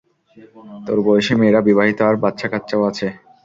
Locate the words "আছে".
2.89-3.07